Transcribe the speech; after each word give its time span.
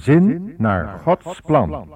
Gezin 0.00 0.54
naar 0.58 0.98
Gods 1.04 1.40
plan. 1.40 1.88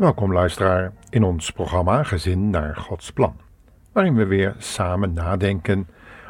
Welkom 0.00 0.32
luisteraar 0.32 0.92
in 1.10 1.24
ons 1.24 1.50
programma 1.50 2.02
Gezin 2.02 2.50
naar 2.50 2.76
Gods 2.76 3.12
plan, 3.12 3.36
waarin 3.92 4.14
we 4.14 4.26
weer 4.26 4.54
samen 4.58 5.12
nadenken 5.12 5.88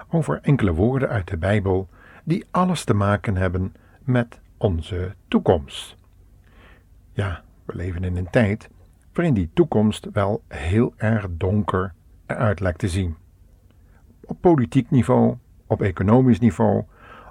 over 0.08 0.38
enkele 0.42 0.72
woorden 0.72 1.08
uit 1.08 1.28
de 1.28 1.36
Bijbel 1.36 1.88
die 2.24 2.46
alles 2.50 2.84
te 2.84 2.94
maken 2.94 3.36
hebben 3.36 3.74
met 4.04 4.40
onze 4.56 5.14
toekomst. 5.28 5.96
Ja, 7.12 7.42
we 7.64 7.74
leven 7.76 8.04
in 8.04 8.16
een 8.16 8.30
tijd 8.30 8.70
waarin 9.12 9.34
die 9.34 9.50
toekomst 9.54 10.06
wel 10.12 10.42
heel 10.48 10.94
erg 10.96 11.26
donker 11.30 11.92
eruit 12.26 12.60
lijkt 12.60 12.78
te 12.78 12.88
zien. 12.88 13.16
Op 14.24 14.40
politiek 14.40 14.90
niveau, 14.90 15.36
op 15.66 15.82
economisch 15.82 16.40
niveau, 16.40 16.84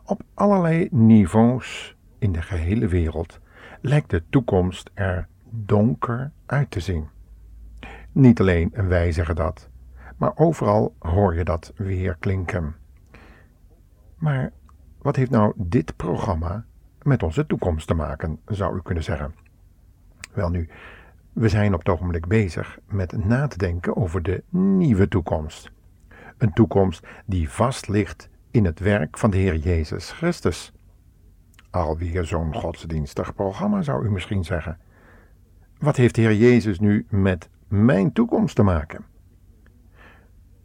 op 0.06 0.22
allerlei 0.34 0.88
niveaus 0.92 1.96
in 2.20 2.32
de 2.32 2.42
gehele 2.42 2.88
wereld 2.88 3.40
lijkt 3.82 4.10
de 4.10 4.24
toekomst 4.30 4.90
er 4.94 5.28
donker 5.50 6.32
uit 6.46 6.72
te 6.72 6.80
zien. 6.80 7.08
Niet 8.12 8.40
alleen 8.40 8.72
wij 8.74 9.12
zeggen 9.12 9.36
dat, 9.36 9.70
maar 10.18 10.32
overal 10.36 10.96
hoor 11.00 11.36
je 11.36 11.44
dat 11.44 11.74
weer 11.76 12.16
klinken. 12.20 12.76
Maar 14.18 14.52
wat 15.02 15.16
heeft 15.16 15.32
nou 15.32 15.54
dit 15.56 15.96
programma 15.96 16.66
met 17.02 17.24
onze 17.24 17.46
toekomst 17.46 17.88
te 17.88 17.94
maken, 17.94 18.40
zou 18.46 18.76
u 18.78 18.82
kunnen 18.82 19.04
zeggen? 19.04 19.36
Wel 20.34 20.50
nu, 20.50 20.70
we 21.34 21.50
zijn 21.50 21.74
op 21.74 21.80
het 21.80 21.90
ogenblik 21.90 22.28
bezig 22.28 22.80
met 22.88 23.26
na 23.26 23.48
te 23.48 23.58
denken 23.58 23.96
over 23.96 24.24
de 24.24 24.44
nieuwe 24.50 25.08
toekomst. 25.08 25.72
Een 26.38 26.54
toekomst 26.54 27.08
die 27.26 27.50
vast 27.50 27.88
ligt 27.88 28.30
in 28.52 28.66
het 28.66 28.80
werk 28.80 29.18
van 29.18 29.32
de 29.32 29.38
Heer 29.38 29.56
Jezus 29.56 30.12
Christus. 30.12 30.74
Alweer 31.70 32.26
zo'n 32.26 32.56
godsdienstig 32.56 33.36
programma, 33.36 33.82
zou 33.82 34.06
u 34.06 34.12
misschien 34.12 34.44
zeggen. 34.44 34.78
Wat 35.80 35.96
heeft 35.96 36.16
de 36.16 36.22
Heer 36.22 36.36
Jezus 36.36 36.80
nu 36.80 37.06
met 37.10 37.50
mijn 37.68 38.12
toekomst 38.12 38.56
te 38.56 38.64
maken? 38.64 39.06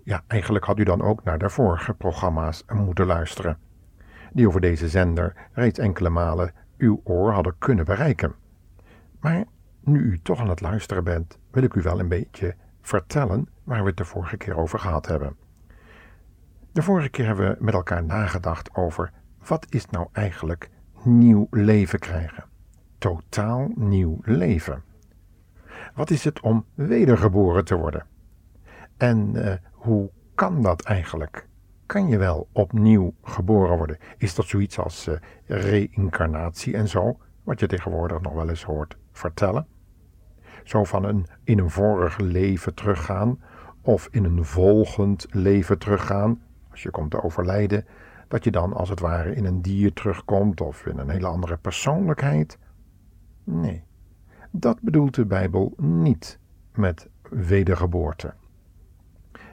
Ja, 0.03 0.23
eigenlijk 0.27 0.65
had 0.65 0.79
u 0.79 0.85
dan 0.85 1.03
ook 1.03 1.25
naar 1.25 1.39
de 1.39 1.51
vorige 1.51 1.95
programma's 1.95 2.65
moeten 2.73 3.07
luisteren, 3.07 3.59
die 4.33 4.49
over 4.49 4.61
deze 4.61 4.89
zender 4.89 5.35
reeds 5.53 5.79
enkele 5.79 6.09
malen 6.09 6.53
uw 6.79 7.01
oor 7.05 7.33
hadden 7.33 7.55
kunnen 7.59 7.85
bereiken. 7.85 8.35
Maar 9.21 9.45
nu 9.81 10.01
u 10.01 10.21
toch 10.23 10.41
aan 10.41 10.49
het 10.49 10.61
luisteren 10.61 11.05
bent, 11.05 11.39
wil 11.51 11.63
ik 11.63 11.75
u 11.75 11.83
wel 11.83 12.01
een 12.01 12.09
beetje 12.09 12.55
vertellen 12.81 13.49
waar 13.65 13.81
we 13.83 13.89
het 13.89 13.97
de 13.97 14.05
vorige 14.05 14.37
keer 14.37 14.57
over 14.57 14.79
gehad 14.79 15.07
hebben. 15.07 15.37
De 16.73 16.83
vorige 16.83 17.09
keer 17.09 17.27
hebben 17.27 17.49
we 17.49 17.65
met 17.65 17.75
elkaar 17.75 18.05
nagedacht 18.05 18.75
over 18.75 19.13
wat 19.47 19.67
is 19.69 19.87
nou 19.87 20.09
eigenlijk 20.13 20.71
nieuw 21.03 21.47
leven 21.51 21.99
krijgen. 21.99 22.45
Totaal 22.99 23.71
nieuw 23.75 24.19
leven. 24.23 24.93
Wat 25.95 26.11
is 26.11 26.25
het 26.25 26.41
om 26.41 26.65
wedergeboren 26.75 27.65
te 27.65 27.77
worden? 27.77 28.07
En 28.97 29.33
uh, 29.35 29.55
hoe 29.73 30.11
kan 30.35 30.63
dat 30.63 30.83
eigenlijk? 30.83 31.49
Kan 31.87 32.09
je 32.09 32.19
wel 32.19 32.49
opnieuw 32.53 33.15
geboren 33.23 33.77
worden? 33.77 33.99
Is 34.19 34.35
dat 34.35 34.47
zoiets 34.47 34.79
als 34.79 35.09
uh, 35.09 35.15
reïncarnatie 35.47 36.77
en 36.77 36.89
zo, 36.89 37.19
wat 37.43 37.61
je 37.61 37.67
tegenwoordig 37.67 38.21
nog 38.21 38.33
wel 38.33 38.49
eens 38.49 38.65
hoort 38.65 38.97
vertellen? 39.13 39.67
Zo 40.65 40.85
van 40.85 41.05
een 41.05 41.27
in 41.45 41.59
een 41.59 41.71
vorig 41.71 42.19
leven 42.19 42.75
teruggaan 42.75 43.43
of 43.81 44.09
in 44.11 44.25
een 44.25 44.45
volgend 44.45 45.27
leven 45.31 45.79
teruggaan, 45.79 46.43
als 46.71 46.83
je 46.83 46.91
komt 46.91 47.11
te 47.11 47.23
overlijden, 47.23 47.87
dat 48.29 48.45
je 48.45 48.51
dan 48.51 48.73
als 48.73 48.89
het 48.89 49.01
ware 49.01 49.35
in 49.35 49.45
een 49.45 49.63
dier 49.63 49.93
terugkomt 49.93 50.61
of 50.61 50.87
in 50.87 50.99
een 50.99 51.09
hele 51.09 51.27
andere 51.27 51.57
persoonlijkheid? 51.57 52.59
Nee, 53.45 53.85
dat 54.57 54.81
bedoelt 54.81 55.15
de 55.15 55.27
Bijbel 55.27 55.73
niet 55.77 56.39
met 56.75 57.09
wedergeboorte. 57.31 58.35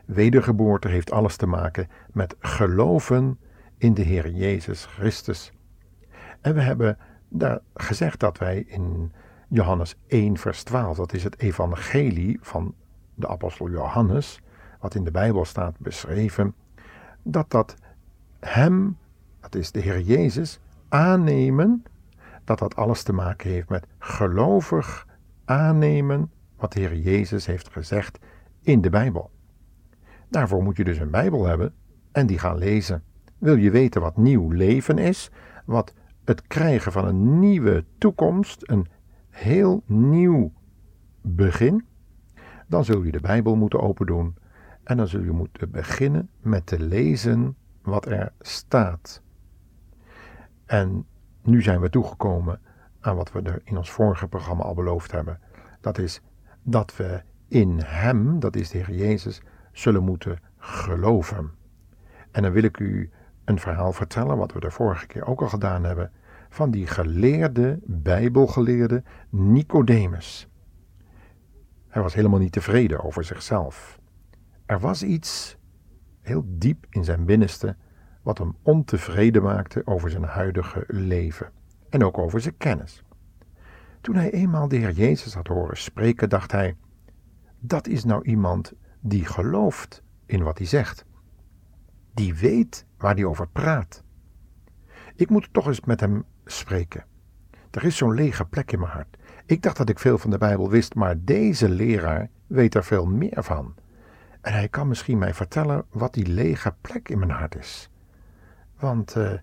Wedergeboorte 0.06 0.88
heeft 0.88 1.12
alles 1.12 1.36
te 1.36 1.48
maken 1.48 1.88
met 2.12 2.36
geloven 2.40 3.40
in 3.78 3.94
de 3.94 4.02
Heer 4.02 4.30
Jezus 4.30 4.86
Christus. 4.86 5.52
En 6.42 6.54
we 6.54 6.62
hebben 6.62 6.98
daar 7.28 7.60
gezegd 7.74 8.20
dat 8.20 8.38
wij 8.38 8.64
in 8.68 9.12
Johannes 9.48 9.96
1, 10.08 10.38
vers 10.38 10.64
12, 10.64 10.98
dat 10.98 11.14
is 11.14 11.24
het 11.24 11.40
evangelie 11.40 12.38
van 12.42 12.74
de 13.16 13.28
apostel 13.28 13.70
Johannes, 13.70 14.42
wat 14.80 14.96
in 14.96 15.04
de 15.04 15.12
Bijbel 15.12 15.46
staat 15.46 15.80
beschreven, 15.80 16.54
dat 17.24 17.50
dat 17.50 17.76
hem, 18.40 18.98
dat 19.40 19.56
is 19.56 19.72
de 19.72 19.80
Heer 19.80 20.02
Jezus, 20.02 20.60
aannemen 20.90 21.84
dat 22.44 22.60
dat 22.60 22.76
alles 22.76 23.04
te 23.04 23.14
maken 23.14 23.50
heeft 23.50 23.70
met 23.70 23.88
gelovig 24.00 25.08
aannemen 25.46 26.32
wat 26.58 26.74
de 26.74 26.80
Heer 26.80 26.96
Jezus 26.96 27.46
heeft 27.46 27.70
gezegd 27.70 28.20
in 28.62 28.82
de 28.82 28.90
Bijbel. 28.90 29.32
Daarvoor 30.30 30.64
moet 30.64 30.78
je 30.78 30.84
dus 30.84 30.98
een 30.98 31.12
Bijbel 31.12 31.46
hebben 31.46 31.74
en 32.12 32.28
die 32.28 32.40
gaan 32.40 32.58
lezen. 32.58 33.04
Wil 33.38 33.56
je 33.56 33.72
weten 33.72 34.02
wat 34.02 34.18
nieuw 34.18 34.50
leven 34.50 34.98
is, 34.98 35.32
wat 35.66 35.94
het 36.26 36.48
krijgen 36.48 36.92
van 36.92 37.08
een 37.08 37.40
nieuwe 37.40 37.86
toekomst, 37.98 38.70
een 38.70 38.88
heel 39.30 39.84
nieuw 39.86 40.54
begin, 41.22 41.86
dan 42.68 42.86
zul 42.86 43.04
je 43.04 43.12
de 43.12 43.20
Bijbel 43.20 43.56
moeten 43.56 43.82
opendoen 43.82 44.36
en 44.84 44.98
dan 44.98 45.08
zul 45.08 45.22
je 45.22 45.32
moeten 45.32 45.72
beginnen 45.72 46.30
met 46.40 46.66
te 46.66 46.80
lezen 46.80 47.56
wat 47.82 48.06
er 48.06 48.32
staat. 48.40 49.22
En 50.66 51.06
nu 51.44 51.62
zijn 51.62 51.82
we 51.82 51.90
toegekomen 51.90 52.60
aan 53.00 53.16
wat 53.16 53.32
we 53.32 53.42
er 53.42 53.62
in 53.64 53.78
ons 53.78 53.92
vorige 53.92 54.28
programma 54.28 54.64
al 54.64 54.74
beloofd 54.74 55.12
hebben. 55.12 55.40
Dat 55.82 55.98
is 55.98 56.22
dat 56.64 56.96
we 56.96 57.22
in 57.48 57.80
Hem, 57.80 58.40
dat 58.40 58.56
is 58.56 58.70
de 58.70 58.78
Heer 58.78 58.92
Jezus, 58.92 59.42
zullen 59.72 60.04
moeten 60.04 60.40
geloven. 60.58 61.52
En 62.32 62.42
dan 62.42 62.52
wil 62.52 62.64
ik 62.64 62.80
u 62.80 63.12
een 63.46 63.60
verhaal 63.60 63.94
vertellen, 63.94 64.38
wat 64.38 64.54
we 64.54 64.60
de 64.60 64.72
vorige 64.72 65.08
keer 65.08 65.26
ook 65.26 65.42
al 65.42 65.50
gedaan 65.50 65.84
hebben, 65.84 66.12
van 66.50 66.72
die 66.72 66.88
geleerde, 66.88 67.80
bijbelgeleerde 67.84 69.04
Nicodemus. 69.30 70.50
Hij 71.88 72.02
was 72.02 72.14
helemaal 72.14 72.40
niet 72.40 72.52
tevreden 72.52 73.04
over 73.04 73.24
zichzelf. 73.24 74.00
Er 74.66 74.80
was 74.80 75.04
iets 75.04 75.58
heel 76.22 76.44
diep 76.48 76.86
in 76.90 77.04
zijn 77.04 77.26
binnenste 77.26 77.76
wat 78.22 78.38
hem 78.38 78.56
ontevreden 78.62 79.44
maakte 79.44 79.82
over 79.86 80.10
zijn 80.10 80.24
huidige 80.24 80.84
leven 80.88 81.52
en 81.90 82.04
ook 82.04 82.18
over 82.18 82.42
zijn 82.42 82.58
kennis. 82.58 83.04
Toen 84.02 84.16
hij 84.16 84.32
eenmaal 84.32 84.68
de 84.68 84.76
Heer 84.76 84.92
Jezus 84.92 85.34
had 85.34 85.48
horen 85.48 85.78
spreken, 85.78 86.30
dacht 86.30 86.52
hij: 86.52 86.76
Dat 87.60 87.88
is 87.88 88.04
nou 88.04 88.24
iemand 88.24 88.74
die 89.00 89.26
gelooft 89.26 90.04
in 90.26 90.44
wat 90.44 90.58
hij 90.58 90.68
zegt. 90.68 91.06
Die 92.14 92.36
weet 92.36 92.86
waar 92.98 93.16
hij 93.16 93.26
over 93.26 93.48
praat. 93.48 94.04
Ik 95.16 95.30
moet 95.30 95.50
toch 95.52 95.68
eens 95.68 95.82
met 95.82 96.00
hem 96.00 96.26
spreken. 96.46 97.06
Er 97.72 97.84
is 97.84 97.98
zo'n 97.98 98.14
lege 98.14 98.46
plek 98.46 98.72
in 98.72 98.80
mijn 98.80 98.92
hart. 98.92 99.18
Ik 99.46 99.62
dacht 99.62 99.78
dat 99.78 99.90
ik 99.90 100.00
veel 100.00 100.18
van 100.18 100.30
de 100.30 100.38
Bijbel 100.38 100.70
wist, 100.70 100.96
maar 100.96 101.16
deze 101.24 101.70
leraar 101.70 102.30
weet 102.48 102.76
er 102.76 102.84
veel 102.84 103.06
meer 103.06 103.44
van. 103.44 103.76
En 104.42 104.54
hij 104.54 104.70
kan 104.70 104.88
misschien 104.88 105.18
mij 105.18 105.34
vertellen 105.34 105.86
wat 105.90 106.14
die 106.14 106.28
lege 106.28 106.76
plek 106.82 107.10
in 107.10 107.20
mijn 107.20 107.32
hart 107.32 107.56
is 107.56 107.91
want 108.82 109.16
uh, 109.16 109.34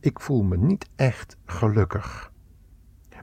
ik 0.00 0.20
voel 0.20 0.42
me 0.42 0.56
niet 0.56 0.88
echt 0.96 1.36
gelukkig. 1.44 2.32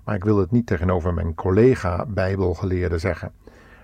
Maar 0.04 0.16
ik 0.16 0.24
wil 0.24 0.38
het 0.38 0.52
niet 0.52 0.66
tegenover 0.66 1.14
mijn 1.14 1.34
collega 1.34 2.06
Bijbelgeleerde 2.06 2.98
zeggen. 2.98 3.32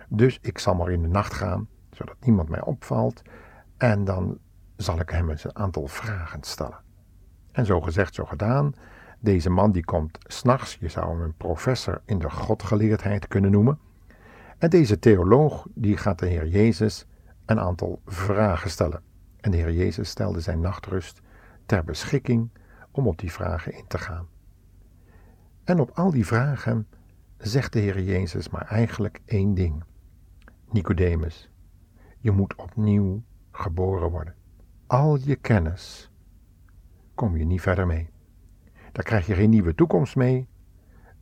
Dus 0.09 0.39
ik 0.41 0.57
zal 0.57 0.75
maar 0.75 0.91
in 0.91 1.01
de 1.01 1.07
nacht 1.07 1.33
gaan, 1.33 1.67
zodat 1.91 2.15
niemand 2.19 2.49
mij 2.49 2.61
opvalt, 2.61 3.21
en 3.77 4.03
dan 4.03 4.37
zal 4.75 4.99
ik 4.99 5.09
hem 5.09 5.29
eens 5.29 5.43
een 5.43 5.55
aantal 5.55 5.87
vragen 5.87 6.43
stellen. 6.43 6.79
En 7.51 7.65
zo 7.65 7.81
gezegd, 7.81 8.15
zo 8.15 8.25
gedaan. 8.25 8.73
Deze 9.19 9.49
man 9.49 9.71
die 9.71 9.85
komt 9.85 10.17
s'nachts, 10.21 10.77
je 10.79 10.89
zou 10.89 11.09
hem 11.09 11.21
een 11.21 11.35
professor 11.37 12.01
in 12.05 12.19
de 12.19 12.29
godgeleerdheid 12.29 13.27
kunnen 13.27 13.51
noemen. 13.51 13.79
En 14.57 14.69
deze 14.69 14.99
theoloog 14.99 15.67
die 15.73 15.97
gaat 15.97 16.19
de 16.19 16.27
Heer 16.27 16.47
Jezus 16.47 17.05
een 17.45 17.59
aantal 17.59 18.01
vragen 18.05 18.69
stellen. 18.69 19.01
En 19.39 19.51
de 19.51 19.57
Heer 19.57 19.71
Jezus 19.71 20.09
stelde 20.09 20.39
zijn 20.39 20.59
nachtrust 20.59 21.21
ter 21.69 21.83
beschikking 21.83 22.49
om 22.91 23.07
op 23.07 23.17
die 23.17 23.31
vragen 23.31 23.73
in 23.73 23.87
te 23.87 23.97
gaan. 23.97 24.27
En 25.63 25.79
op 25.79 25.91
al 25.91 26.11
die 26.11 26.25
vragen 26.25 26.87
zegt 27.37 27.73
de 27.73 27.79
Heer 27.79 28.01
Jezus 28.01 28.49
maar 28.49 28.65
eigenlijk 28.65 29.21
één 29.25 29.53
ding. 29.53 29.83
Nicodemus, 30.69 31.51
je 32.19 32.31
moet 32.31 32.55
opnieuw 32.55 33.23
geboren 33.51 34.09
worden. 34.09 34.35
Al 34.87 35.17
je 35.17 35.35
kennis 35.35 36.11
kom 37.15 37.37
je 37.37 37.45
niet 37.45 37.61
verder 37.61 37.87
mee. 37.87 38.09
Daar 38.91 39.03
krijg 39.03 39.27
je 39.27 39.33
geen 39.33 39.49
nieuwe 39.49 39.75
toekomst 39.75 40.15
mee 40.15 40.47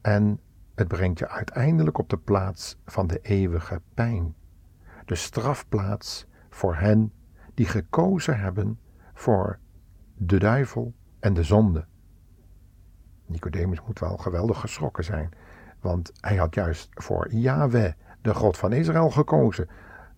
en 0.01 0.39
het 0.75 0.87
brengt 0.87 1.19
je 1.19 1.29
uiteindelijk 1.29 1.97
op 1.97 2.09
de 2.09 2.17
plaats 2.17 2.77
van 2.85 3.07
de 3.07 3.19
eeuwige 3.21 3.81
pijn. 3.93 4.35
De 5.05 5.15
strafplaats 5.15 6.27
voor 6.49 6.75
hen 6.75 7.13
die 7.53 7.65
gekozen 7.65 8.39
hebben 8.39 8.79
voor 9.13 9.59
de 10.17 10.39
duivel 10.39 10.93
en 11.19 11.33
de 11.33 11.43
zonde. 11.43 11.85
Nicodemus 13.25 13.81
moet 13.85 13.99
wel 13.99 14.17
geweldig 14.17 14.59
geschrokken 14.59 15.03
zijn, 15.03 15.29
want 15.79 16.11
hij 16.19 16.35
had 16.35 16.55
juist 16.55 16.89
voor 16.93 17.33
Yahweh, 17.33 17.93
de 18.21 18.33
God 18.33 18.57
van 18.57 18.73
Israël, 18.73 19.09
gekozen. 19.09 19.69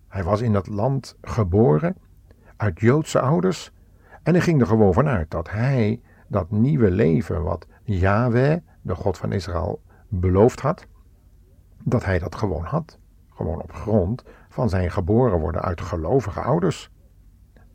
Hij 0.08 0.24
was 0.24 0.40
in 0.40 0.52
dat 0.52 0.66
land 0.66 1.16
geboren, 1.22 1.96
uit 2.56 2.80
Joodse 2.80 3.20
ouders, 3.20 3.72
en 4.22 4.32
hij 4.32 4.42
ging 4.42 4.60
er 4.60 4.66
gewoon 4.66 4.92
vanuit 4.92 5.30
dat 5.30 5.50
hij 5.50 6.00
dat 6.28 6.50
nieuwe 6.50 6.90
leven 6.90 7.42
wat 7.42 7.66
Yahweh, 7.82 8.56
de 8.82 8.94
God 8.94 9.18
van 9.18 9.32
Israël, 9.32 9.82
beloofd 10.08 10.60
had, 10.60 10.86
dat 11.82 12.04
hij 12.04 12.18
dat 12.18 12.34
gewoon 12.34 12.64
had. 12.64 12.98
Gewoon 13.30 13.62
op 13.62 13.72
grond 13.72 14.24
van 14.48 14.68
zijn 14.68 14.90
geboren 14.90 15.40
worden 15.40 15.62
uit 15.62 15.80
gelovige 15.80 16.40
ouders. 16.40 16.90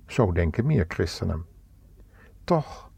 Zo 0.06 0.32
denken 0.32 0.66
meer 0.66 0.86
christenen. 0.88 1.46
Toch 2.46 2.92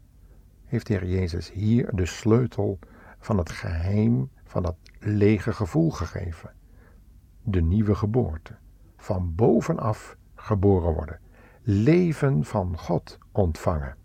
heeft 0.64 0.86
de 0.86 0.92
Heer 0.92 1.06
Jezus 1.06 1.52
hier 1.52 1.94
de 1.94 2.06
sleutel 2.06 2.78
van 3.18 3.38
het 3.38 3.50
geheim 3.50 4.30
van 4.44 4.62
dat 4.62 4.76
lege 4.98 5.52
gevoel 5.52 5.90
gegeven. 5.90 6.52
De 7.42 7.60
nieuwe 7.60 7.94
geboorte. 7.94 8.56
Van 8.96 9.34
bovenaf 9.34 10.16
geboren 10.34 10.94
worden. 10.94 11.20
Leven 11.62 12.44
van 12.44 12.78
God 12.78 13.18
ontvangen. 13.32 13.96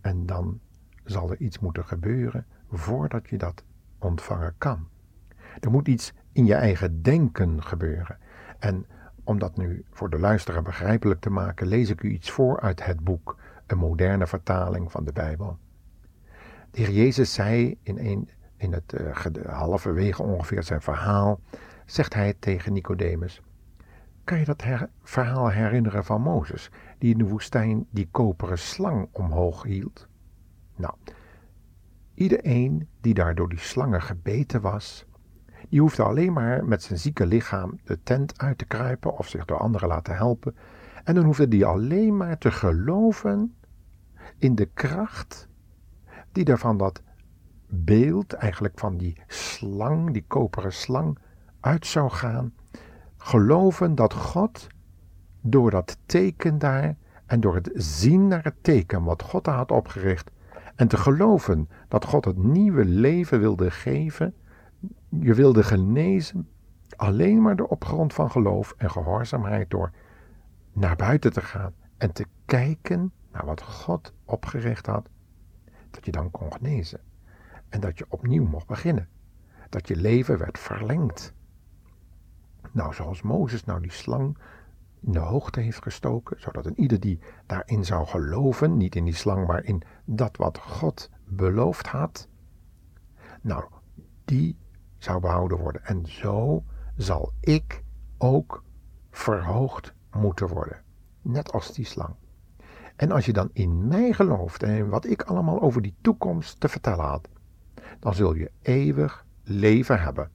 En 0.00 0.26
dan 0.26 0.60
zal 1.04 1.30
er 1.30 1.40
iets 1.40 1.58
moeten 1.58 1.84
gebeuren 1.84 2.46
voordat 2.70 3.28
je 3.28 3.38
dat 3.38 3.64
ontvangen 3.98 4.54
kan. 4.58 4.88
Er 5.60 5.70
moet 5.70 5.88
iets 5.88 6.12
in 6.32 6.46
je 6.46 6.54
eigen 6.54 7.02
denken 7.02 7.62
gebeuren. 7.62 8.18
En 8.58 8.86
om 9.24 9.38
dat 9.38 9.56
nu 9.56 9.84
voor 9.90 10.10
de 10.10 10.18
luisteraar 10.18 10.62
begrijpelijk 10.62 11.20
te 11.20 11.30
maken, 11.30 11.66
lees 11.66 11.90
ik 11.90 12.02
u 12.02 12.10
iets 12.10 12.30
voor 12.30 12.60
uit 12.60 12.84
het 12.84 13.00
boek, 13.00 13.36
een 13.70 13.78
moderne 13.78 14.26
vertaling 14.26 14.90
van 14.90 15.04
de 15.04 15.12
Bijbel. 15.12 15.58
De 16.70 16.80
Heer 16.80 16.90
Jezus 16.90 17.32
zei 17.32 17.78
in, 17.82 17.98
een, 17.98 18.28
in 18.56 18.72
het 18.72 18.94
uh, 19.00 19.46
halverwege 19.46 20.22
ongeveer 20.22 20.62
zijn 20.62 20.82
verhaal, 20.82 21.40
zegt 21.86 22.14
hij 22.14 22.34
tegen 22.38 22.72
Nicodemus, 22.72 23.42
kan 24.24 24.38
je 24.38 24.44
dat 24.44 24.64
verhaal 25.02 25.48
herinneren 25.48 26.04
van 26.04 26.22
Mozes, 26.22 26.70
die 26.98 27.12
in 27.12 27.18
de 27.18 27.28
woestijn 27.28 27.86
die 27.90 28.08
koperen 28.10 28.58
slang 28.58 29.08
omhoog 29.12 29.62
hield? 29.62 30.08
Nou, 30.76 30.94
iedereen 32.14 32.88
die 33.00 33.14
daar 33.14 33.34
door 33.34 33.48
die 33.48 33.58
slangen 33.58 34.02
gebeten 34.02 34.60
was, 34.60 35.06
die 35.68 35.80
hoefde 35.80 36.02
alleen 36.02 36.32
maar 36.32 36.64
met 36.64 36.82
zijn 36.82 36.98
zieke 36.98 37.26
lichaam 37.26 37.78
de 37.84 38.02
tent 38.02 38.38
uit 38.38 38.58
te 38.58 38.64
kruipen 38.64 39.18
of 39.18 39.28
zich 39.28 39.44
door 39.44 39.58
anderen 39.58 39.88
laten 39.88 40.14
helpen. 40.14 40.56
En 41.04 41.14
dan 41.14 41.24
hoefde 41.24 41.48
die 41.48 41.66
alleen 41.66 42.16
maar 42.16 42.38
te 42.38 42.50
geloven 42.50 43.54
in 44.40 44.54
de 44.54 44.68
kracht 44.74 45.48
die 46.32 46.44
er 46.44 46.58
van 46.58 46.76
dat 46.76 47.02
beeld, 47.66 48.32
eigenlijk 48.32 48.78
van 48.78 48.96
die 48.96 49.22
slang, 49.26 50.12
die 50.12 50.24
koperen 50.26 50.72
slang, 50.72 51.18
uit 51.60 51.86
zou 51.86 52.10
gaan. 52.10 52.54
Geloven 53.16 53.94
dat 53.94 54.14
God 54.14 54.66
door 55.40 55.70
dat 55.70 55.98
teken 56.06 56.58
daar 56.58 56.96
en 57.26 57.40
door 57.40 57.54
het 57.54 57.70
zien 57.74 58.28
naar 58.28 58.44
het 58.44 58.62
teken 58.62 59.02
wat 59.02 59.22
God 59.22 59.44
daar 59.44 59.54
had 59.54 59.70
opgericht 59.70 60.30
en 60.76 60.88
te 60.88 60.96
geloven 60.96 61.68
dat 61.88 62.04
God 62.04 62.24
het 62.24 62.36
nieuwe 62.36 62.84
leven 62.84 63.40
wilde 63.40 63.70
geven, 63.70 64.34
je 65.08 65.34
wilde 65.34 65.62
genezen 65.62 66.48
alleen 66.96 67.42
maar 67.42 67.56
door 67.56 67.66
op 67.66 67.84
grond 67.84 68.12
van 68.12 68.30
geloof 68.30 68.74
en 68.76 68.90
gehoorzaamheid 68.90 69.70
door 69.70 69.90
naar 70.72 70.96
buiten 70.96 71.32
te 71.32 71.40
gaan 71.40 71.72
en 71.96 72.12
te 72.12 72.24
kijken 72.44 73.12
naar 73.32 73.46
wat 73.46 73.62
God 73.62 74.12
opgericht 74.24 74.86
had, 74.86 75.08
dat 75.90 76.04
je 76.04 76.12
dan 76.12 76.30
kon 76.30 76.52
genezen 76.52 77.00
en 77.68 77.80
dat 77.80 77.98
je 77.98 78.06
opnieuw 78.08 78.44
mocht 78.44 78.66
beginnen, 78.66 79.08
dat 79.68 79.88
je 79.88 79.96
leven 79.96 80.38
werd 80.38 80.58
verlengd. 80.58 81.34
Nou, 82.72 82.94
zoals 82.94 83.22
Mozes 83.22 83.64
nou 83.64 83.80
die 83.80 83.92
slang 83.92 84.38
in 85.00 85.12
de 85.12 85.18
hoogte 85.18 85.60
heeft 85.60 85.82
gestoken, 85.82 86.40
zodat 86.40 86.66
een 86.66 86.80
ieder 86.80 87.00
die 87.00 87.18
daarin 87.46 87.84
zou 87.84 88.06
geloven, 88.06 88.76
niet 88.76 88.94
in 88.94 89.04
die 89.04 89.14
slang, 89.14 89.46
maar 89.46 89.64
in 89.64 89.82
dat 90.04 90.36
wat 90.36 90.58
God 90.58 91.10
beloofd 91.24 91.86
had, 91.86 92.28
nou, 93.40 93.64
die 94.24 94.56
zou 94.98 95.20
behouden 95.20 95.58
worden. 95.58 95.84
En 95.84 96.06
zo 96.06 96.64
zal 96.96 97.32
ik 97.40 97.82
ook 98.18 98.64
verhoogd 99.10 99.94
moeten 100.10 100.48
worden. 100.48 100.82
Net 101.22 101.52
als 101.52 101.72
die 101.72 101.84
slang. 101.84 102.14
En 103.00 103.10
als 103.10 103.26
je 103.26 103.32
dan 103.32 103.50
in 103.52 103.88
mij 103.88 104.12
gelooft 104.12 104.62
en 104.62 104.70
in 104.70 104.88
wat 104.88 105.06
ik 105.06 105.22
allemaal 105.22 105.60
over 105.60 105.82
die 105.82 105.94
toekomst 106.00 106.60
te 106.60 106.68
vertellen 106.68 107.04
had, 107.04 107.28
dan 108.00 108.14
zul 108.14 108.34
je 108.34 108.50
eeuwig 108.62 109.24
leven 109.42 110.00
hebben. 110.00 110.30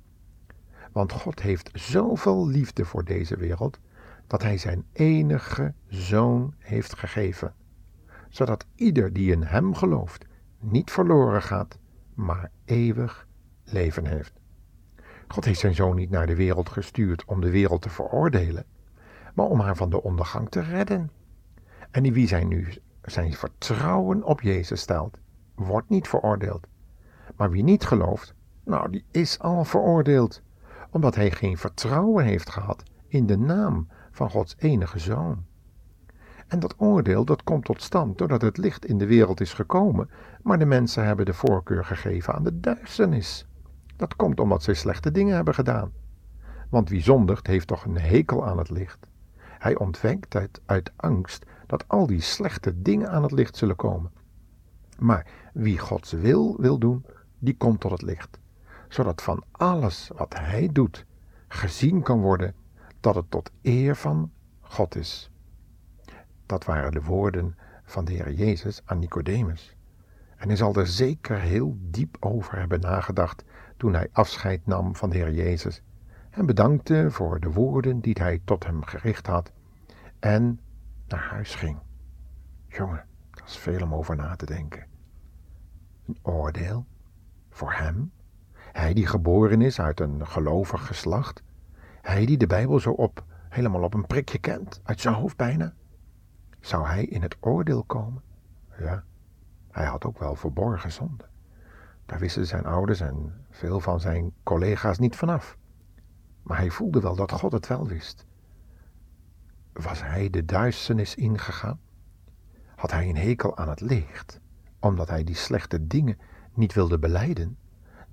Want 0.91 1.11
God 1.11 1.41
heeft 1.41 1.69
zoveel 1.73 2.47
liefde 2.47 2.85
voor 2.85 3.03
deze 3.03 3.37
wereld 3.37 3.79
dat 4.27 4.41
Hij 4.41 4.57
zijn 4.57 4.85
enige 4.91 5.73
zoon 5.87 6.53
heeft 6.57 6.97
gegeven, 6.97 7.53
zodat 8.29 8.65
ieder 8.75 9.13
die 9.13 9.31
in 9.31 9.43
Hem 9.43 9.75
gelooft 9.75 10.25
niet 10.59 10.91
verloren 10.91 11.41
gaat, 11.41 11.77
maar 12.13 12.51
eeuwig 12.63 13.27
leven 13.63 14.05
heeft. 14.05 14.33
God 15.27 15.45
heeft 15.45 15.59
zijn 15.59 15.75
zoon 15.75 15.95
niet 15.95 16.09
naar 16.09 16.27
de 16.27 16.35
wereld 16.35 16.69
gestuurd 16.69 17.25
om 17.25 17.41
de 17.41 17.49
wereld 17.49 17.81
te 17.81 17.89
veroordelen, 17.89 18.65
maar 19.33 19.45
om 19.45 19.59
haar 19.59 19.75
van 19.75 19.89
de 19.89 20.03
ondergang 20.03 20.49
te 20.49 20.61
redden. 20.61 21.09
En 21.95 22.13
wie 22.13 22.27
zijn 22.27 22.47
nu 22.47 22.67
zijn 23.01 23.33
vertrouwen 23.33 24.23
op 24.23 24.41
Jezus 24.41 24.81
stelt, 24.81 25.19
wordt 25.53 25.89
niet 25.89 26.07
veroordeeld. 26.07 26.67
Maar 27.35 27.51
wie 27.51 27.63
niet 27.63 27.85
gelooft, 27.85 28.33
nou 28.63 28.89
die 28.89 29.05
is 29.11 29.39
al 29.39 29.63
veroordeeld, 29.63 30.41
omdat 30.89 31.15
hij 31.15 31.31
geen 31.31 31.57
vertrouwen 31.57 32.25
heeft 32.25 32.49
gehad 32.49 32.83
in 33.07 33.25
de 33.25 33.37
naam 33.37 33.87
van 34.11 34.29
Gods 34.29 34.55
enige 34.57 34.99
zoon. 34.99 35.45
En 36.47 36.59
dat 36.59 36.75
oordeel 36.77 37.25
dat 37.25 37.43
komt 37.43 37.65
tot 37.65 37.81
stand 37.81 38.17
doordat 38.17 38.41
het 38.41 38.57
licht 38.57 38.85
in 38.85 38.97
de 38.97 39.07
wereld 39.07 39.41
is 39.41 39.53
gekomen, 39.53 40.09
maar 40.41 40.59
de 40.59 40.65
mensen 40.65 41.05
hebben 41.05 41.25
de 41.25 41.33
voorkeur 41.33 41.85
gegeven 41.85 42.33
aan 42.33 42.43
de 42.43 42.59
duisternis. 42.59 43.47
Dat 43.95 44.15
komt 44.15 44.39
omdat 44.39 44.63
zij 44.63 44.73
slechte 44.73 45.11
dingen 45.11 45.35
hebben 45.35 45.53
gedaan. 45.53 45.91
Want 46.69 46.89
wie 46.89 47.01
zondigt 47.01 47.47
heeft 47.47 47.67
toch 47.67 47.85
een 47.85 47.99
hekel 47.99 48.45
aan 48.45 48.57
het 48.57 48.69
licht. 48.69 49.07
Hij 49.39 49.77
ontwijkt 49.77 50.33
het 50.33 50.61
uit 50.65 50.91
angst 50.95 51.45
dat 51.65 51.87
al 51.87 52.07
die 52.07 52.21
slechte 52.21 52.81
dingen 52.81 53.09
aan 53.09 53.23
het 53.23 53.31
licht 53.31 53.57
zullen 53.57 53.75
komen. 53.75 54.11
Maar 54.99 55.27
wie 55.53 55.77
Gods 55.77 56.11
wil 56.11 56.55
wil 56.59 56.77
doen, 56.77 57.05
die 57.39 57.57
komt 57.57 57.79
tot 57.79 57.91
het 57.91 58.01
licht. 58.01 58.39
Zodat 58.89 59.21
van 59.21 59.43
alles 59.51 60.09
wat 60.15 60.33
hij 60.39 60.69
doet 60.71 61.05
gezien 61.47 62.01
kan 62.01 62.21
worden 62.21 62.53
dat 62.99 63.15
het 63.15 63.31
tot 63.31 63.51
eer 63.61 63.95
van 63.95 64.31
God 64.61 64.95
is. 64.95 65.31
Dat 66.45 66.65
waren 66.65 66.91
de 66.91 67.03
woorden 67.03 67.55
van 67.83 68.05
de 68.05 68.11
Heer 68.11 68.31
Jezus 68.31 68.81
aan 68.85 68.99
Nicodemus. 68.99 69.75
En 70.35 70.47
hij 70.47 70.57
zal 70.57 70.75
er 70.75 70.87
zeker 70.87 71.39
heel 71.39 71.77
diep 71.79 72.17
over 72.19 72.57
hebben 72.57 72.79
nagedacht 72.79 73.43
toen 73.77 73.93
hij 73.93 74.09
afscheid 74.11 74.65
nam 74.65 74.95
van 74.95 75.09
de 75.09 75.17
Heer 75.17 75.33
Jezus 75.33 75.81
en 76.29 76.45
bedankte 76.45 77.07
voor 77.11 77.39
de 77.39 77.51
woorden 77.51 77.99
die 77.99 78.15
hij 78.19 78.41
tot 78.43 78.65
hem 78.65 78.83
gericht 78.83 79.27
had 79.27 79.51
en 80.19 80.59
naar 81.07 81.27
huis 81.29 81.55
ging. 81.55 81.77
Jongen, 82.67 83.05
dat 83.31 83.47
is 83.47 83.57
veel 83.57 83.81
om 83.81 83.93
over 83.93 84.15
na 84.15 84.35
te 84.35 84.45
denken. 84.45 84.85
Een 86.05 86.17
oordeel 86.21 86.85
voor 87.49 87.73
hem, 87.73 88.11
hij 88.71 88.93
die 88.93 89.07
geboren 89.07 89.61
is 89.61 89.79
uit 89.79 89.99
een 89.99 90.27
gelovig 90.27 90.85
geslacht, 90.85 91.43
hij 92.01 92.25
die 92.25 92.37
de 92.37 92.47
Bijbel 92.47 92.79
zo 92.79 92.91
op, 92.91 93.23
helemaal 93.49 93.83
op 93.83 93.93
een 93.93 94.07
prikje 94.07 94.37
kent, 94.37 94.81
uit 94.83 95.01
zijn 95.01 95.15
hoofd 95.15 95.37
bijna. 95.37 95.73
Zou 96.59 96.87
hij 96.87 97.05
in 97.05 97.21
het 97.21 97.37
oordeel 97.39 97.83
komen? 97.83 98.21
Ja, 98.79 99.03
hij 99.71 99.85
had 99.85 100.05
ook 100.05 100.19
wel 100.19 100.35
verborgen 100.35 100.91
zonde. 100.91 101.25
Daar 102.05 102.19
wisten 102.19 102.45
zijn 102.45 102.65
ouders 102.65 102.99
en 102.99 103.45
veel 103.49 103.79
van 103.79 103.99
zijn 103.99 104.33
collega's 104.43 104.99
niet 104.99 105.15
vanaf. 105.15 105.57
Maar 106.43 106.57
hij 106.57 106.69
voelde 106.69 107.01
wel 107.01 107.15
dat 107.15 107.31
God 107.31 107.51
het 107.51 107.67
wel 107.67 107.87
wist. 107.87 108.25
Was 109.83 110.01
hij 110.01 110.29
de 110.29 110.45
duisternis 110.45 111.15
ingegaan? 111.15 111.79
Had 112.75 112.91
hij 112.91 113.09
een 113.09 113.17
hekel 113.17 113.57
aan 113.57 113.69
het 113.69 113.81
licht, 113.81 114.39
omdat 114.79 115.09
hij 115.09 115.23
die 115.23 115.35
slechte 115.35 115.87
dingen 115.87 116.17
niet 116.53 116.73
wilde 116.73 116.99
beleiden? 116.99 117.57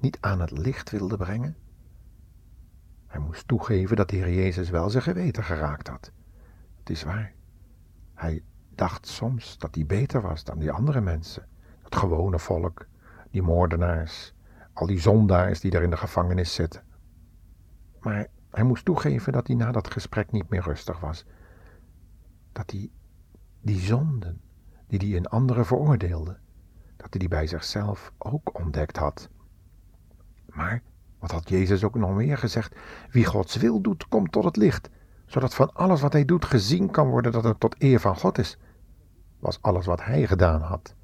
niet 0.03 0.19
aan 0.21 0.41
het 0.41 0.51
licht 0.51 0.91
wilde 0.91 1.17
brengen? 1.17 1.57
Hij 3.07 3.21
moest 3.21 3.49
toegeven 3.49 3.97
dat 3.97 4.11
de 4.11 4.17
Heer 4.17 4.35
Jezus 4.35 4.71
wel 4.71 4.91
zijn 4.91 5.03
geweten 5.03 5.45
geraakt 5.45 5.89
had. 5.89 6.13
Het 6.79 6.91
is 6.91 7.03
waar. 7.03 7.33
Hij 8.15 8.43
dacht 8.75 9.07
soms 9.07 9.59
dat 9.59 9.75
hij 9.75 9.87
beter 9.87 10.21
was 10.21 10.45
dan 10.45 10.59
die 10.59 10.73
andere 10.73 11.01
mensen. 11.01 11.49
Het 11.83 11.97
gewone 11.97 12.39
volk, 12.39 12.87
die 13.31 13.43
moordenaars, 13.43 14.35
al 14.73 14.87
die 14.87 15.01
zondaars 15.01 15.61
die 15.61 15.71
daar 15.71 15.83
in 15.83 15.91
de 15.91 15.97
gevangenis 15.97 16.55
zitten. 16.55 16.83
Maar 18.01 18.27
hij 18.51 18.65
moest 18.65 18.85
toegeven 18.85 19.33
dat 19.33 19.47
hij 19.47 19.57
na 19.57 19.73
dat 19.73 19.93
gesprek 19.93 20.33
niet 20.33 20.49
meer 20.49 20.63
rustig 20.63 21.01
was. 21.01 21.25
Dat 22.53 22.71
hij 22.71 22.91
die 23.61 23.81
zonden 23.81 24.41
die 24.87 24.99
hij 24.99 25.09
in 25.09 25.27
anderen 25.27 25.67
veroordeelde, 25.67 26.39
dat 26.97 27.07
hij 27.11 27.19
die 27.19 27.29
bij 27.29 27.47
zichzelf 27.47 28.13
ook 28.19 28.59
ontdekt 28.59 28.97
had. 28.97 29.29
Maar, 30.47 30.83
wat 31.19 31.31
had 31.31 31.49
Jezus 31.49 31.85
ook 31.85 31.95
nog 31.95 32.15
meer 32.15 32.39
gezegd? 32.39 32.77
Wie 33.11 33.25
Gods 33.25 33.57
wil 33.57 33.81
doet, 33.81 34.09
komt 34.09 34.33
tot 34.33 34.45
het 34.45 34.57
licht, 34.57 34.91
zodat 35.27 35.55
van 35.55 35.75
alles 35.75 36.01
wat 36.01 36.13
hij 36.13 36.25
doet 36.25 36.45
gezien 36.45 36.91
kan 36.91 37.09
worden 37.09 37.33
dat 37.33 37.45
het 37.45 37.61
tot 37.61 37.75
eer 37.79 38.01
van 38.01 38.17
God 38.17 38.39
is. 38.39 38.59
Was 39.39 39.63
alles 39.63 39.87
wat 39.87 40.05
hij 40.05 40.27
gedaan 40.27 40.61
had, 40.61 40.95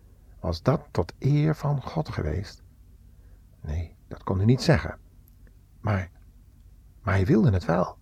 was 0.41 0.63
dat 0.63 0.89
tot 0.91 1.13
eer 1.19 1.55
van 1.55 1.83
God 1.83 2.09
geweest? 2.09 2.63
Nee, 3.61 3.97
dat 4.09 4.23
kon 4.25 4.37
hij 4.37 4.47
niet 4.47 4.63
zeggen. 4.63 4.99
Maar, 5.81 6.11
maar 7.03 7.15
hij 7.15 7.27
wilde 7.27 7.51
het 7.51 7.65
wel. 7.65 7.97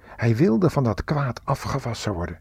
Hij 0.00 0.36
wilde 0.36 0.70
van 0.70 0.84
dat 0.84 1.04
kwaad 1.04 1.44
afgewassen 1.44 2.12
worden. 2.12 2.40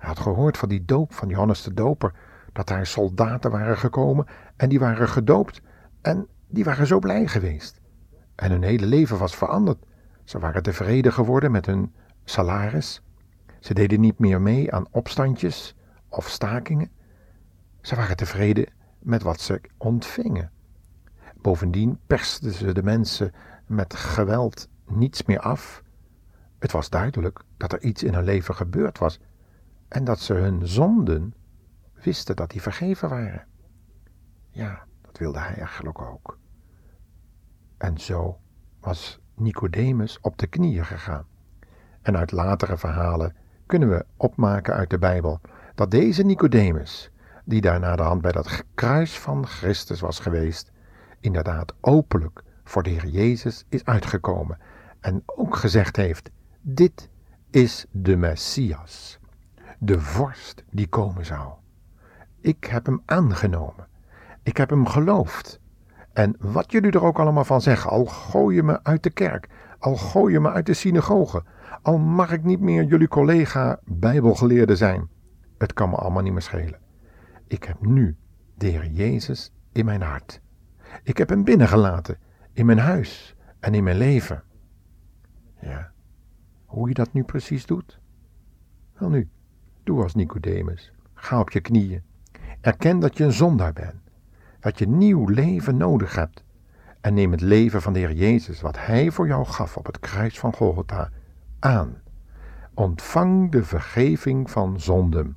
Hij 0.00 0.08
had 0.08 0.18
gehoord 0.18 0.56
van 0.56 0.68
die 0.68 0.84
doop 0.84 1.12
van 1.12 1.28
Johannes 1.28 1.62
de 1.62 1.74
Doper, 1.74 2.12
dat 2.52 2.66
daar 2.66 2.86
soldaten 2.86 3.50
waren 3.50 3.78
gekomen 3.78 4.26
en 4.56 4.68
die 4.68 4.78
waren 4.78 5.08
gedoopt 5.08 5.60
en 6.00 6.26
die 6.48 6.64
waren 6.64 6.86
zo 6.86 6.98
blij 6.98 7.26
geweest. 7.26 7.80
En 8.34 8.50
hun 8.50 8.62
hele 8.62 8.86
leven 8.86 9.18
was 9.18 9.36
veranderd. 9.36 9.84
Ze 10.24 10.38
waren 10.38 10.62
tevreden 10.62 11.12
geworden 11.12 11.50
met 11.50 11.66
hun 11.66 11.94
salaris. 12.24 13.02
Ze 13.58 13.74
deden 13.74 14.00
niet 14.00 14.18
meer 14.18 14.40
mee 14.40 14.72
aan 14.72 14.86
opstandjes 14.90 15.76
of 16.08 16.28
stakingen. 16.28 16.90
Ze 17.80 17.96
waren 17.96 18.16
tevreden 18.16 18.66
met 18.98 19.22
wat 19.22 19.40
ze 19.40 19.60
ontvingen. 19.76 20.50
Bovendien 21.40 21.98
persten 22.06 22.52
ze 22.52 22.72
de 22.72 22.82
mensen 22.82 23.32
met 23.66 23.94
geweld 23.94 24.68
niets 24.86 25.22
meer 25.22 25.40
af. 25.40 25.82
Het 26.58 26.72
was 26.72 26.90
duidelijk 26.90 27.42
dat 27.56 27.72
er 27.72 27.82
iets 27.82 28.02
in 28.02 28.14
hun 28.14 28.24
leven 28.24 28.54
gebeurd 28.54 28.98
was 28.98 29.20
en 29.90 30.04
dat 30.04 30.20
ze 30.20 30.34
hun 30.34 30.66
zonden 30.66 31.34
wisten 32.02 32.36
dat 32.36 32.50
die 32.50 32.62
vergeven 32.62 33.08
waren. 33.08 33.46
Ja, 34.50 34.84
dat 35.02 35.18
wilde 35.18 35.38
hij 35.38 35.54
eigenlijk 35.54 36.00
ook. 36.00 36.38
En 37.78 37.98
zo 37.98 38.38
was 38.80 39.20
Nicodemus 39.34 40.18
op 40.20 40.38
de 40.38 40.46
knieën 40.46 40.84
gegaan. 40.84 41.26
En 42.02 42.16
uit 42.16 42.32
latere 42.32 42.76
verhalen 42.76 43.36
kunnen 43.66 43.88
we 43.88 44.04
opmaken 44.16 44.74
uit 44.74 44.90
de 44.90 44.98
Bijbel 44.98 45.40
dat 45.74 45.90
deze 45.90 46.22
Nicodemus, 46.22 47.10
die 47.44 47.60
daar 47.60 47.96
de 47.96 48.02
hand 48.02 48.22
bij 48.22 48.32
dat 48.32 48.64
kruis 48.74 49.18
van 49.18 49.46
Christus 49.46 50.00
was 50.00 50.18
geweest, 50.18 50.72
inderdaad 51.20 51.74
openlijk 51.80 52.42
voor 52.64 52.82
de 52.82 52.90
Heer 52.90 53.06
Jezus 53.06 53.64
is 53.68 53.84
uitgekomen 53.84 54.58
en 55.00 55.22
ook 55.26 55.56
gezegd 55.56 55.96
heeft: 55.96 56.30
Dit 56.60 57.08
is 57.50 57.86
de 57.90 58.16
Messias, 58.16 59.19
de 59.82 60.00
vorst 60.00 60.64
die 60.70 60.86
komen 60.86 61.26
zou. 61.26 61.52
Ik 62.40 62.64
heb 62.64 62.86
hem 62.86 63.02
aangenomen. 63.04 63.88
Ik 64.42 64.56
heb 64.56 64.70
hem 64.70 64.86
geloofd. 64.86 65.60
En 66.12 66.36
wat 66.38 66.72
jullie 66.72 66.92
er 66.92 67.04
ook 67.04 67.18
allemaal 67.18 67.44
van 67.44 67.60
zeggen, 67.60 67.90
al 67.90 68.04
gooi 68.04 68.56
je 68.56 68.62
me 68.62 68.82
uit 68.82 69.02
de 69.02 69.10
kerk, 69.10 69.48
al 69.78 69.96
gooi 69.96 70.32
je 70.32 70.40
me 70.40 70.50
uit 70.50 70.66
de 70.66 70.74
synagoge, 70.74 71.44
al 71.82 71.98
mag 71.98 72.32
ik 72.32 72.44
niet 72.44 72.60
meer 72.60 72.84
jullie 72.84 73.08
collega 73.08 73.80
bijbelgeleerde 73.84 74.76
zijn, 74.76 75.08
het 75.58 75.72
kan 75.72 75.90
me 75.90 75.96
allemaal 75.96 76.22
niet 76.22 76.32
meer 76.32 76.42
schelen. 76.42 76.80
Ik 77.46 77.64
heb 77.64 77.86
nu 77.86 78.16
de 78.54 78.66
Heer 78.66 78.86
Jezus 78.86 79.52
in 79.72 79.84
mijn 79.84 80.02
hart. 80.02 80.40
Ik 81.02 81.16
heb 81.18 81.28
hem 81.28 81.44
binnengelaten, 81.44 82.18
in 82.52 82.66
mijn 82.66 82.78
huis 82.78 83.36
en 83.60 83.74
in 83.74 83.84
mijn 83.84 83.96
leven. 83.96 84.42
Ja, 85.60 85.92
hoe 86.64 86.88
je 86.88 86.94
dat 86.94 87.12
nu 87.12 87.22
precies 87.22 87.66
doet? 87.66 88.00
Wel 88.98 89.08
nu, 89.08 89.28
doe 89.84 90.02
als 90.02 90.14
Nicodemus. 90.14 90.92
Ga 91.14 91.40
op 91.40 91.50
je 91.50 91.60
knieën. 91.60 92.02
Erken 92.60 92.98
dat 92.98 93.16
je 93.16 93.24
een 93.24 93.32
zondaar 93.32 93.72
bent. 93.72 94.00
Dat 94.60 94.78
je 94.78 94.88
nieuw 94.88 95.26
leven 95.26 95.76
nodig 95.76 96.14
hebt. 96.14 96.44
En 97.00 97.14
neem 97.14 97.30
het 97.30 97.40
leven 97.40 97.82
van 97.82 97.92
de 97.92 97.98
Heer 97.98 98.12
Jezus, 98.12 98.60
wat 98.60 98.78
Hij 98.78 99.10
voor 99.10 99.26
jou 99.26 99.44
gaf 99.44 99.76
op 99.76 99.86
het 99.86 99.98
kruis 99.98 100.38
van 100.38 100.52
Golgotha, 100.52 101.10
aan. 101.58 102.02
Ontvang 102.74 103.50
de 103.50 103.64
vergeving 103.64 104.50
van 104.50 104.80
zonden. 104.80 105.36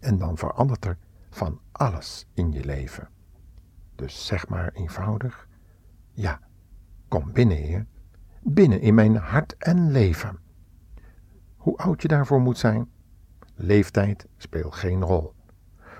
En 0.00 0.18
dan 0.18 0.38
verandert 0.38 0.84
er 0.84 0.98
van 1.30 1.60
alles 1.72 2.26
in 2.34 2.52
je 2.52 2.64
leven. 2.64 3.08
Dus 3.94 4.26
zeg 4.26 4.48
maar 4.48 4.72
eenvoudig: 4.72 5.48
Ja, 6.12 6.40
kom 7.08 7.32
binnen, 7.32 7.56
Heer. 7.56 7.86
Binnen 8.42 8.80
in 8.80 8.94
mijn 8.94 9.16
hart 9.16 9.56
en 9.56 9.90
leven. 9.90 10.38
Hoe 11.56 11.76
oud 11.76 12.02
je 12.02 12.08
daarvoor 12.08 12.40
moet 12.40 12.58
zijn? 12.58 12.88
Leeftijd 13.54 14.26
speelt 14.36 14.74
geen 14.74 15.02
rol. 15.02 15.34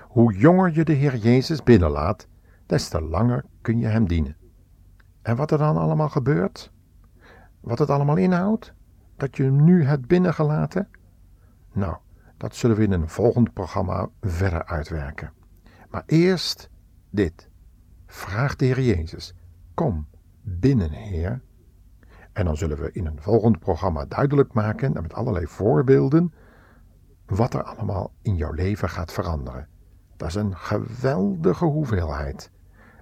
Hoe 0.01 0.33
jonger 0.33 0.73
je 0.73 0.83
de 0.83 0.93
Heer 0.93 1.15
Jezus 1.15 1.63
binnenlaat, 1.63 2.27
des 2.65 2.87
te 2.87 3.01
langer 3.01 3.45
kun 3.61 3.79
je 3.79 3.87
Hem 3.87 4.07
dienen. 4.07 4.35
En 5.21 5.35
wat 5.35 5.51
er 5.51 5.57
dan 5.57 5.77
allemaal 5.77 6.09
gebeurt? 6.09 6.71
Wat 7.59 7.79
het 7.79 7.89
allemaal 7.89 8.17
inhoudt? 8.17 8.73
Dat 9.17 9.37
je 9.37 9.43
nu 9.43 9.83
hebt 9.83 10.07
binnengelaten? 10.07 10.89
Nou, 11.71 11.95
dat 12.37 12.55
zullen 12.55 12.77
we 12.77 12.83
in 12.83 12.91
een 12.91 13.09
volgend 13.09 13.53
programma 13.53 14.09
verder 14.21 14.65
uitwerken. 14.65 15.31
Maar 15.89 16.03
eerst 16.05 16.69
dit. 17.09 17.49
Vraag 18.05 18.55
de 18.55 18.65
Heer 18.65 18.81
Jezus, 18.81 19.33
kom 19.73 20.07
binnen, 20.41 20.91
Heer. 20.91 21.41
En 22.33 22.45
dan 22.45 22.57
zullen 22.57 22.77
we 22.77 22.91
in 22.91 23.05
een 23.05 23.21
volgend 23.21 23.59
programma 23.59 24.05
duidelijk 24.05 24.53
maken, 24.53 24.93
met 24.93 25.13
allerlei 25.13 25.47
voorbeelden, 25.47 26.33
wat 27.25 27.53
er 27.53 27.63
allemaal 27.63 28.11
in 28.21 28.35
jouw 28.35 28.51
leven 28.51 28.89
gaat 28.89 29.11
veranderen. 29.11 29.67
Dat 30.17 30.27
is 30.27 30.35
een 30.35 30.57
geweldige 30.57 31.65
hoeveelheid. 31.65 32.51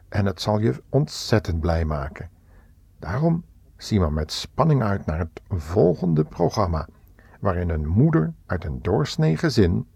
En 0.10 0.26
het 0.26 0.42
zal 0.42 0.60
je 0.60 0.84
ontzettend 0.90 1.60
blij 1.60 1.86
maken. 1.86 2.30
Daarom 3.00 3.46
zie 3.78 4.00
maar 4.00 4.14
met 4.14 4.32
spanning 4.32 4.84
uit 4.84 5.06
naar 5.06 5.20
het 5.20 5.42
volgende 5.50 6.24
programma, 6.24 6.88
waarin 7.40 7.70
een 7.70 7.88
moeder 7.88 8.34
uit 8.46 8.66
een 8.66 8.82
doorsnee 8.82 9.38
gezin 9.38 9.88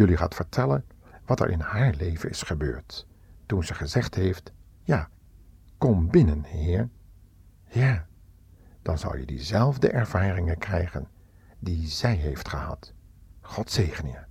jullie 0.00 0.16
gaat 0.16 0.34
vertellen 0.34 0.84
wat 1.26 1.40
er 1.40 1.50
in 1.50 1.60
haar 1.60 1.94
leven 1.94 2.30
is 2.30 2.42
gebeurd. 2.42 3.06
Toen 3.46 3.64
ze 3.64 3.74
gezegd 3.74 4.14
heeft: 4.14 4.52
Ja, 4.82 5.08
kom 5.78 6.10
binnen, 6.10 6.42
Heer. 6.42 6.88
Ja, 7.68 8.06
dan 8.82 8.98
zal 8.98 9.16
je 9.16 9.26
diezelfde 9.26 9.90
ervaringen 9.90 10.58
krijgen 10.58 11.08
die 11.58 11.86
zij 11.86 12.14
heeft 12.14 12.48
gehad. 12.48 12.92
God 13.54 13.70
zegen 13.70 14.06
je. 14.06 14.29